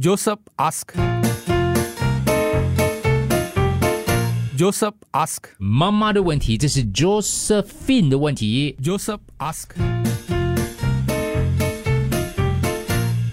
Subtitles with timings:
[0.00, 0.94] Joseph ask.
[4.56, 5.38] Joseph ask.
[5.58, 8.76] 妈妈的问题，这是 Josephine 的问题。
[8.80, 9.64] Joseph ask.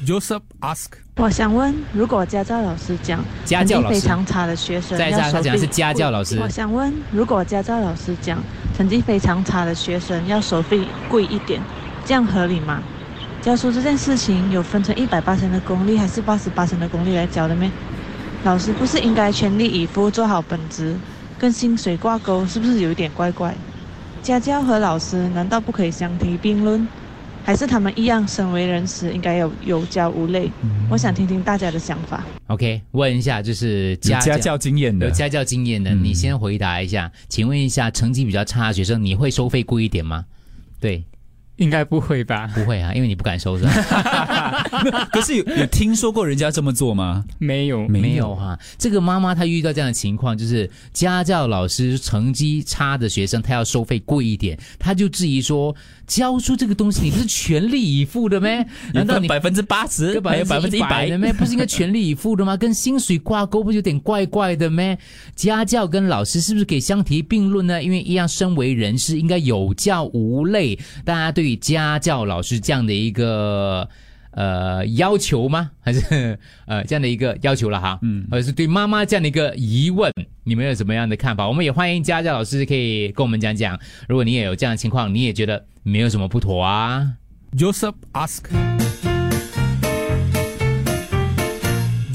[0.08, 0.88] Joseph ask.
[1.18, 8.42] 我想问，如果家教老师讲家教老师成绩非常差的学生在他要收费他讲是家教老师我想问，如果家教老师讲
[8.76, 11.62] 成绩非常差的学生要收费贵一点，
[12.04, 12.82] 这样合理吗？
[13.46, 17.70] 教书这件事情有分成一百八的功力还是八十八的功力来教的咩？
[18.44, 20.96] 老师不是应该全力以赴做好本职，
[21.38, 23.54] 跟薪水挂钩，是不是有一点怪怪？
[24.24, 26.88] 家教和老师难道不可以相提并论？
[27.44, 30.50] 还是他们一样，身为人师应该有有教无类？
[30.90, 32.24] 我想听听大家的想法。
[32.48, 37.12] OK，问一下，就是家家教经验的有，家教经验的，你先回答一下。
[37.30, 40.26] 请问一下，成绩比较差的学生，你会收费贵一点吗？
[40.80, 41.04] 对，
[41.58, 42.48] 应该不会吧？
[42.54, 44.64] 不会啊，因为你不敢收是吧？
[45.12, 47.24] 可是有有听说过人家这么做吗？
[47.40, 58.66] 没有，没有哈、这个妈妈她遇到这样的情况，就是家教老师成绩差的学生，她要收费贵一点，她就质疑说，教书这个东西你不是全力以赴的咩？
[58.94, 61.32] 难道你百分之八十，还有百分之一百的咩？
[61.32, 62.56] 不是应该全力以赴的吗？
[62.58, 64.98] 跟薪水挂钩，不是有点怪怪的咩？
[65.36, 67.82] 家教跟老师是不是可以相提并论呢？
[67.82, 70.78] 因为一样，身为人师，应该有教无类。
[71.04, 73.88] 大家对于家教老师这样的一个
[74.32, 75.72] 呃要求吗？
[75.82, 78.00] 还是 呃这样的一个要求了哈？
[78.02, 80.12] 嗯，或者是对妈妈这样的一个疑问，
[80.44, 81.48] 你们有什么样的看法？
[81.48, 83.80] 我们也欢迎家教老师可以跟我们讲讲。
[84.08, 87.14] 如果你也有这样的情况，你也觉得没有什么不妥啊
[87.56, 88.85] ？Joseph ask.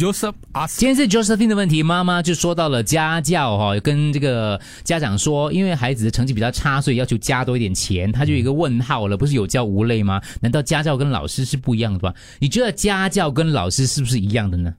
[0.00, 0.32] Joseph.
[0.78, 10.18] 今天是 Josephine 的问题，妈妈就说到了家教哈、跟这个家长说，因为孩子的成绩比较差，所以要求加多一点钱，他就有一个问号了，不是有教无类吗？
[10.40, 12.14] 难道家教跟老师是不一样的吗？
[12.38, 14.74] 你觉得家教跟老师是不是一样的呢？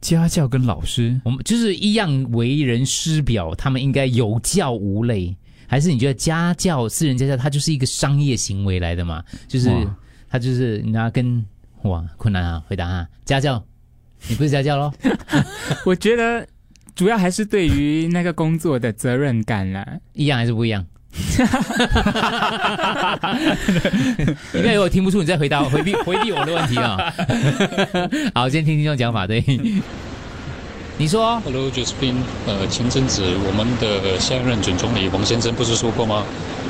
[0.00, 5.36] 家教跟老师，我们就是一样为人师表，他们应该有教无类，
[5.68, 9.22] 还是你觉得家教私人家教它就是一个商业行为来的嘛？
[9.46, 9.96] 就是哇
[10.28, 11.44] 他就是你要跟
[11.82, 13.62] 哇困难啊，回答啊，家教，
[14.28, 14.92] 你不是家教喽？
[15.84, 16.46] 我觉得
[16.94, 19.86] 主要还是对于那个工作的责任感啦。
[20.12, 20.84] 一样还是不一样？
[24.54, 27.12] 应该有我听不出你再回答回避回避我的问题啊、
[28.32, 29.42] 好，先听听众讲法，对，
[30.98, 32.22] 你说 Hello, Josephine。
[32.46, 36.24] 呃，前阵子我们的下一任准总理王先生不是说过吗？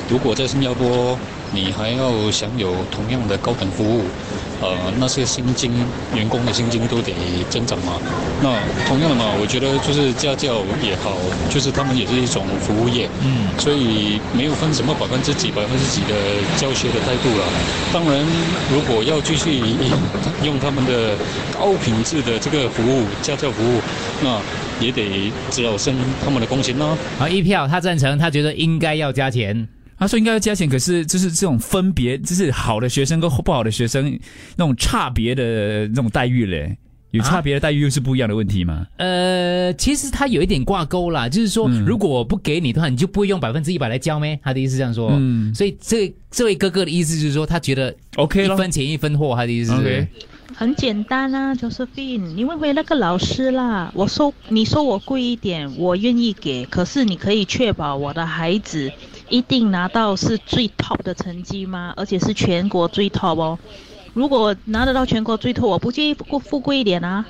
[0.08, 1.18] 如果在新加坡
[1.52, 4.04] 你还要享有同样的高等服务，
[4.60, 5.72] 呃，那些薪金
[6.14, 7.12] 员工的薪金都得
[7.48, 7.94] 增长嘛。
[8.42, 11.16] 那同样的嘛，我觉得就是家教也好，
[11.48, 16.14] 就是他们也是一种服务业，嗯，所以没有分什么百分之几、百分之几的
[16.56, 17.44] 教学的态度了。
[17.92, 18.24] 当然，
[18.72, 19.60] 如果要继续
[20.44, 21.16] 用他们的
[21.52, 23.80] 高品质的这个服务、家教服务，
[24.22, 24.38] 那
[24.84, 25.94] 也得只有升
[26.24, 26.96] 他们的工钱啦。
[27.18, 29.68] 好一票，他赞成，他觉得应该要加钱。
[30.00, 34.18] 他说应该要加钱，可是就是这种分别，就是好的学生跟不好的学生
[34.56, 36.76] 那种差别的那种待遇嘞，
[37.10, 38.86] 有差别的待遇又是不一样的问题吗？
[38.96, 44.40] 呃，其实他有一点挂钩啦，就是说，嗯如果我不给你的话，你就不会用百分之一百来交咩？
[44.42, 45.10] 他的意思这样说。
[45.12, 50.08] 嗯所以这这位哥哥的意思就是说，他觉得，OK 咯一分钱一分货，他的意思是。
[50.54, 53.90] 很简单啊，Josephine，你问回那个老师啦。
[53.94, 58.92] 我收你收我贵一点，我愿意给，可是你可以确保我的孩子
[59.28, 61.94] 一定拿到是最 top 的成绩吗？
[61.96, 63.58] 而且是全国最 top 哦。
[64.12, 67.24] 如果拿得到全国最 top，我不介意过付贵一点啊。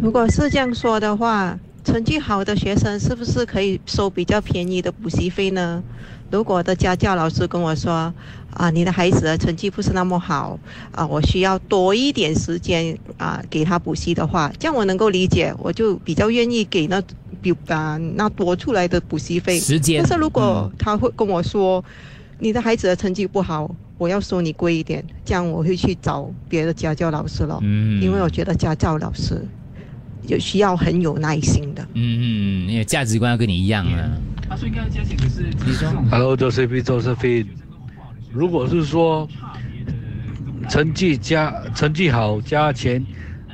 [0.00, 5.82] 如果是这样说的话，成绩好的学生是不是可以收比较便宜的补习费呢？
[6.30, 8.12] 如果的家教老师跟我说，
[8.52, 10.58] 啊，你的孩子的成绩不是那么好，
[10.90, 17.00] 啊，我需要多一点时间啊给他补习的话，这样我能够理解，我就比较愿意给那
[17.40, 19.60] 比啊那多出来的补习费。
[19.60, 21.84] 时间但是如果他会跟我说，
[22.38, 27.58] 你的孩子的成绩不好，我要收你贵一点，这样我会去找别的家教老师了。
[27.62, 29.40] 嗯因为我觉得家教老师
[30.26, 31.82] 有需要很有耐心的。
[31.94, 34.10] 嗯嗯，因为价值观要跟你一样啊。
[34.58, 37.46] 你说 Hello, Josephine, Josephine。
[38.32, 39.28] 如果是说
[40.68, 43.04] 成绩加成绩好加钱，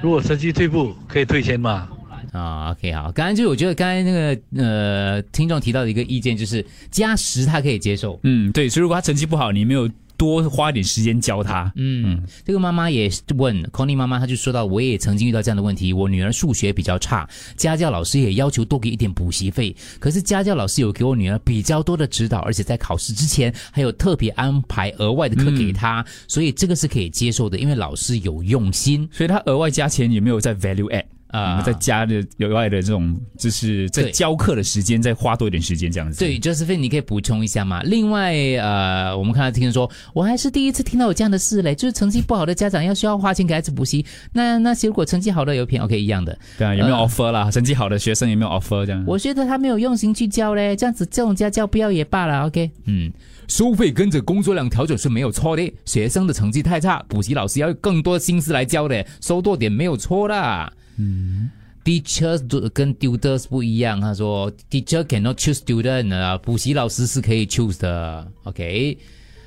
[0.01, 1.89] 如果成绩退步可以退钱吗？
[2.33, 9.87] 啊、o k 好，刚才就我觉得刚才那个呃听众提到的一个意见就是加十他可以接受，嗯，对，所以如果他成绩不好，你没有
[10.23, 11.73] 多花一点时间教他。
[11.75, 29.09] 嗯，这个妈妈也问 Connie 妈妈，她就说到，我也曾经遇到这样的问题，我女儿数学比较差，家教老师也要求多给一点补习费，可是家教老师有给我女儿比较多的指导，而且在考试之前还有特别安排额外的课给她，所以这个是可以接受的，因为老师有用心。
[29.11, 31.63] 所以他额外加钱也没有在 value add 啊啊？
[31.63, 36.19] 再加的额外的这种，就是在教课的时间再花多一点时间这样子。
[36.21, 37.83] 对，Josephine，你可以补充一下吗？
[37.83, 47.51] 另外，呃，我们看到听说，我还是第一次听到有这样的事嘞，就是成绩不好的家长要需要花钱给孩子补习，那那些如果成绩好的有偏 OK 一样的，对啊，有没有呃 offer 啦？
[47.51, 49.03] 成绩好的学生有没有 offer 这样？
[49.07, 52.71] 我觉得他没有用心去教嘞，这样子这种家教不要也罢了，OK？
[52.85, 53.11] 嗯，
[53.49, 60.71] 收费跟着工作量调整是没有错的，学生的成绩太差，补习老师要有更多心思来教的，收多点没有错啦。
[61.03, 61.51] 嗯。
[61.85, 68.97] Teachers 跟 tutors 不一样，他说 teacher cannot choose student 啊，补习老师是可以 choose 的，OK？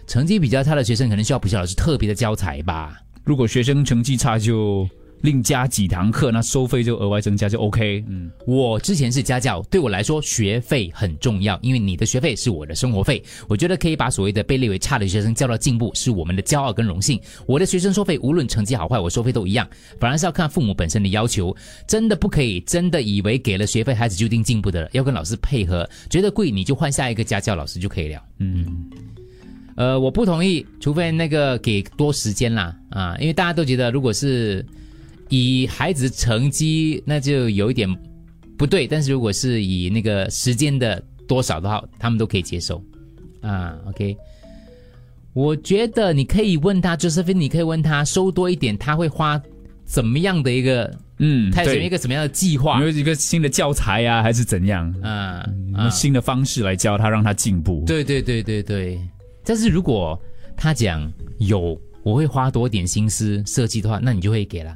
[0.06, 3.00] 成绩比较差的学生可能需要补习老师特别的教材吧。
[3.24, 4.86] 如果学生成绩差就
[5.22, 8.04] 另加几堂课，那收费就额外增加就 OK。
[8.08, 13.24] 嗯，我之前是家教，对我来说学费很重要，因为你的学费是我的生活费。
[13.48, 17.20] 我觉得可以把所谓的被列为差的学生教到进步，是我们的骄傲跟荣幸。
[17.48, 19.68] 我的学生收费无论成绩好坏，我收费都一样，
[20.00, 21.56] 反而是要看父母本身的要求。
[21.88, 25.90] 真的不可以真的以为给了学费孩子就一定进步的了，要跟老师配合。
[26.10, 28.22] 觉得贵你就换下一个家教老师就可以了。
[28.40, 28.66] 嗯。
[29.78, 34.66] 呃，我不同意，除非那个给多时间啦，啊，因为大家都觉得如果是
[35.30, 37.90] 以孩子成绩，那就有一点
[38.58, 38.86] 不对。
[38.88, 42.84] 但是如果是以那个时间的多少的话，他们都可以接受
[43.42, 43.78] 啊。
[43.88, 44.16] OK，
[45.34, 49.42] 我觉得你可以问他，Josephine，你可以问他收多一点，他会花
[49.84, 54.94] 怎么样的一个，嗯，他有对一个什么样的计划有没有一个新的教材呀、还是怎样？
[55.02, 55.44] 啊？
[55.72, 57.84] 有没有新的方式来教他，让他进步。
[57.86, 59.00] 对对对对对。
[59.44, 60.20] 但是如果
[60.56, 64.76] 他讲有，我会花多点心思设计的话，那你就会给了。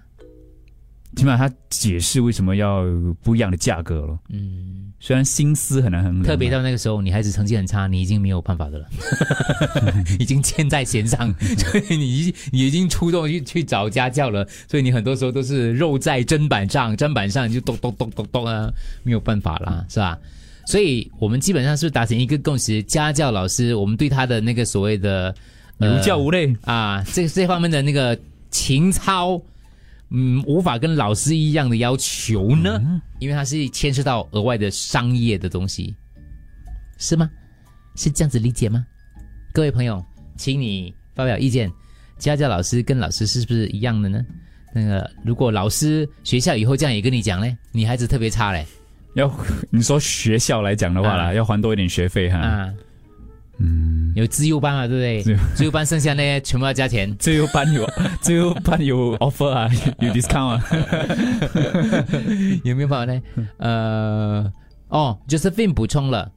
[1.15, 2.83] 起码他解释为什么要
[3.23, 4.17] 不一样的价格了。
[4.29, 8.87] 嗯，虽然心思很难衡量啊，特别到那个时候，你孩子成绩很差，你已经没有办法的了，
[10.19, 18.71] 已经箭在弦上， 所以你已你已经出动去去找家教了，所以你很多时候都是肉在砧板上，砧板上你就咚咚咚咚咚啊，
[19.03, 20.17] 没有办法啦，是吧？
[20.67, 25.33] 所以我们基本上是达成一个共识，家教老师我们对他的那个所谓的
[25.79, 28.17] 有教无类啊，这这方面的那个
[28.51, 29.41] 情操。
[30.11, 35.95] 嗯，无法跟老师一样的要求呢，因为它是牵涉到额外的商业的东西，
[36.97, 37.29] 是吗？
[37.95, 38.85] 是这样子理解吗？
[39.51, 40.03] 各位朋友，
[40.37, 41.71] 请你发表意见。
[42.17, 44.25] 家教老师跟老师是不是一样的呢？
[44.73, 48.65] 那个，如果老师学校以后这样也跟你讲嘞，你孩子特别差嘞，
[49.15, 49.31] 要
[49.69, 52.37] 你说学校来讲的话啦，啊要还多一点学费哈。
[52.37, 52.73] 啊，
[53.59, 55.21] 嗯，有自由班嘛，对不对？
[55.23, 57.13] 自由自由班剩下那些全部要加钱。
[57.19, 57.87] 自由班有
[58.21, 59.69] 自由班有 offer 啊，
[59.99, 60.63] 有 discount 啊。
[62.63, 63.21] 有没有办法呢？
[63.57, 64.53] 呃，
[64.89, 66.31] 哦，Josephine 补充了，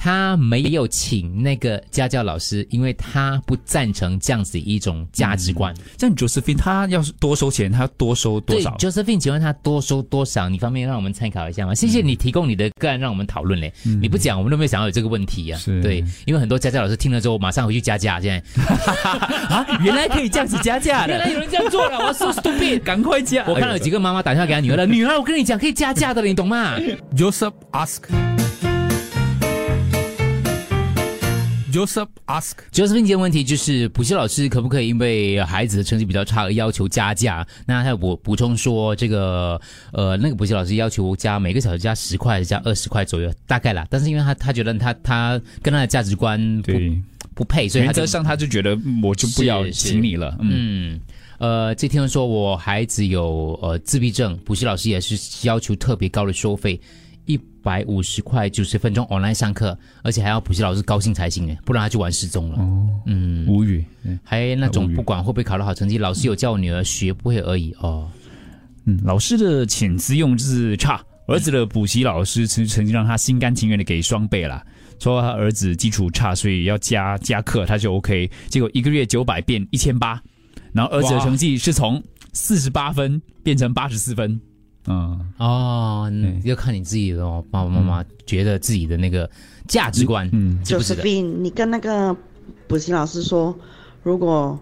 [0.00, 5.74] 他没有请那个家教老师，因为他不赞成这样子一种价值观。
[5.96, 10.48] 这样 Josephine 他要是多收钱，他要多收多对少？，Josephine，请问他多收多少？
[10.48, 11.74] 你方便让我们参考一下吗？
[11.74, 13.72] 谢谢你提供你的个案让我们讨论嘞。
[14.00, 15.58] 你不讲，我们都没有想到有这个问题啊。
[15.58, 18.20] 是对，因为很多家教老师听了之后，马上回去加价。
[18.20, 18.62] 现在
[19.50, 22.80] 啊，原来可以这样子加价的， 原来有人这样做了，我 so stupid。
[22.84, 23.44] 赶快加！
[23.48, 26.76] 我看到有几个妈妈打电话给她女儿了， 女儿，我跟你讲，可以加价的，你懂吗
[27.16, 28.37] ？Joseph ask.
[31.72, 32.52] Joseph ask.
[32.72, 37.46] Josephine 今天问题就是补习老师可不可以因为孩子的成绩比较差而要求加价？
[37.66, 39.60] 那他有补补充说，这个
[39.92, 43.86] 呃那个补习老师要求加每个小时加十块，加二十块左右，大概啦。
[43.90, 46.72] 但是因为他他觉得他他跟他的价值观不，
[47.34, 50.36] 不配，所以他就原则上他就觉得嗯我就不要请你了。
[50.40, 50.50] 嗯，
[50.94, 51.00] 嗯。
[51.38, 56.80] 呃，这听说我孩子有呃自闭症，补习老师也是要求特别高的收费，
[57.28, 62.58] 一百五十块九十分钟 online 上课，而且还要补习老师高兴才行诶，不然他就玩失踪了。
[62.58, 63.84] 哦，嗯，无语。
[64.02, 68.10] 嗯还那种不管会不会考得好成绩，老师有叫我女儿学不会而已哦。
[68.86, 74.64] 嗯，老师的遣词用字差，儿子的补习老师曾曾经让他心甘情愿的给双倍啦。
[74.98, 78.30] 说他儿子基础差，所以要加加课，他就 OK。
[78.48, 80.20] 结果一个月九百变一千八，
[80.72, 84.40] 然后儿子的成绩是从四十八分变成八十四分。
[84.86, 89.28] 嗯，哦，嗯要看你自己的哦，爸爸妈妈觉得自己的那个
[89.66, 92.16] 价值观，嗯是不是你跟那个
[92.66, 93.54] 补习老师说，
[94.02, 94.58] 如果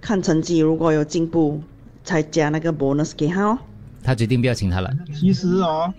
[0.00, 1.62] 看成绩如果有进步，
[2.02, 3.58] 才加那个 bonus 给他哦。
[4.02, 4.90] 他决定不要请他了。
[5.14, 5.92] 其实哦，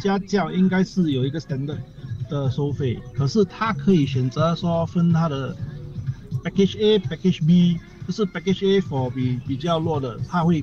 [0.00, 1.78] 家教应该是有一个 standard
[2.28, 5.56] 的收费，可是他可以选择说分他的
[6.44, 10.62] package A、package B，就是 package A for 比比较弱的，他会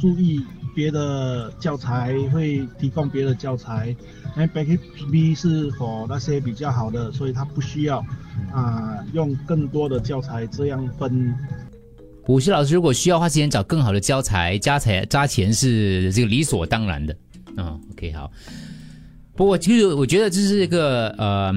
[0.00, 0.42] 注意
[0.74, 3.94] 别的教材，会提供别的教材。
[4.36, 7.98] 那 package B 是否那些比较好的，所以他不需要
[8.52, 11.34] 啊、用更多的教材这样分。
[12.24, 17.16] 补习老师如果需要花时间找更好的教材，加钱加钱是这个理所当然的。
[17.56, 18.30] 嗯，OK，好。
[19.34, 21.52] 不过其实我觉得这是一个呃，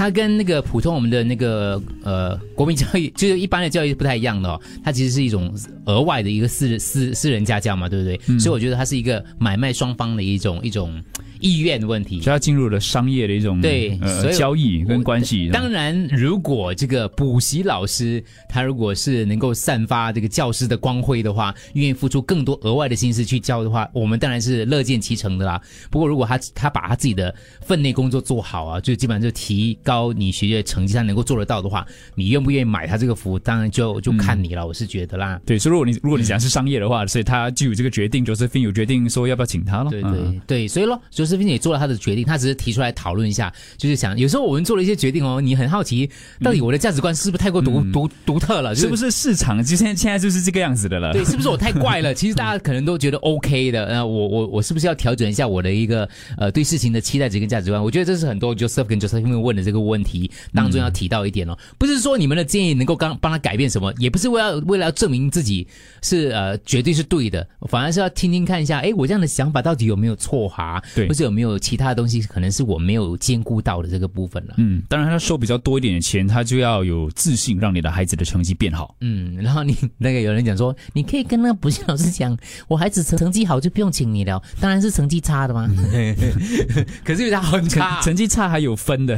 [0.00, 4.58] 它跟那个普通我们的那个呃国民教育， 就是一般的教育不太一样的哦。
[4.82, 5.54] 它其实是一种
[5.84, 8.38] 额外的一个私私私人家教嘛，对不对？
[8.38, 10.98] 所以我觉得它是一个买卖双方的一种一种
[11.38, 12.18] 意愿的问题。
[12.22, 15.50] 所以它进入了商业的一种对呃交易跟关系。
[15.50, 25.60] 当然，如果这个补习老师他如果是能够散发这个教师的光辉的话，愿意付出更多额外的心思去教的话，我们当然是乐见其成的啦。
[25.90, 34.66] 不过，如果他他把他自己的分内工作做好啊，就基本上就提高你学业成绩，上能够做得到的话，你愿不愿意买他这个服务，当然就就看你了。
[34.66, 35.40] 我是觉得啦。
[35.44, 39.90] 对，所以如果你如果你讲是商业的话，所以他就有这个决定，Josephine 有决定说要不要请他了。
[39.90, 46.08] 对对、嗯对，所以咯，卓斯宾也做了他的决定，他只是提出来讨论一下，就是想有时候我们做了一些决定哦，你很好奇，
[46.42, 48.74] 到底我的价值观是不是太过独、独独特了？
[48.74, 51.12] 就是不是市场就现在现在就是这个样子的了？
[51.12, 52.14] 对，是不是我太怪了？
[52.14, 57.82] 其实大家可能都觉得 OK 的，呃，我我我是不是要调整一下我的一个呃对事情的期待值跟价值观？
[57.82, 65.66] 我觉得这是很多 Joseph 跟 Josephine 问的这个问题当中要提到一点哦，不是说你们的建议能够刚帮他改变什么，也不是为了为了要证明自己
[66.02, 70.82] 是呃绝对是对的，反而是要听听看一下，哎，我这样的想法到底有没有错哈？
[70.94, 74.54] 对或者有没有其他的东西可能是我没有兼顾到的这个部分了。
[74.58, 78.94] 嗯，当然他收比较多一点的钱，他就要有自信，让你的孩子的成绩变好。
[79.00, 82.36] 嗯，然后你那个有人讲说，你可以跟那个补习老师讲，
[82.68, 85.68] 我孩子成成绩好就不用请你了，当然是成绩差的吗？
[87.04, 89.16] 可是他很差，成成绩差还有分的。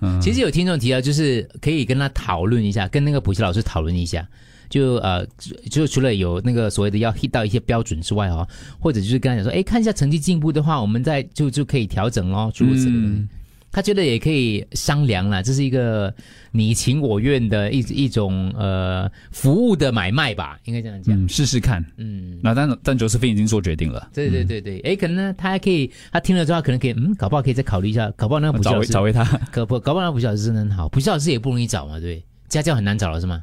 [0.00, 4.26] 嗯，其实有听众提到，就是可以跟他讨论一下，跟那个补习老师讨论一下。
[4.68, 8.48] 就呃，就就除了有那个所谓的要 hit 到一些标准之外哦，
[8.80, 12.92] 或者就是跟他讲说，哎，看一下成绩进步的话，我们再就就可以调整咯，诸如此类。
[12.94, 13.28] 嗯
[13.72, 16.14] 他觉得也可以商量啦，这是一个
[16.50, 21.16] 你情我愿的一一种呃服务的买卖吧，应该这样讲。
[21.16, 21.82] 嗯，试试看。
[21.96, 24.10] 嗯，那但但 Josephine 已经做决定了。
[24.12, 33.42] 对对对对，哎，可能呢，他还可以，他听了之后，可能可以，嗯，搞不好可以再考虑一下，搞不好那个补习找回找回他，搞不搞不好那个补习老师真的很好，补习老师也不容易找嘛，对，家教很难找了是吗？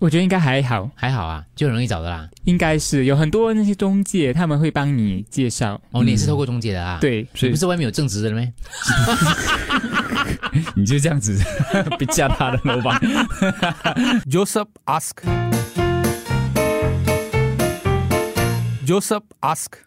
[0.00, 2.28] 我觉得应该还好，还好啊，就很容易找的啦。
[2.44, 5.80] 应该是有很多那些中介，他们会帮你介绍。
[5.92, 6.98] 哦，你也是透过中介的啊？
[7.00, 8.52] 对，你不是外面有正职的了没？
[10.76, 11.40] 你就这样子
[11.98, 13.00] 别加他的楼吧。
[14.30, 15.12] Joseph ask.
[18.86, 19.84] Joseph ask.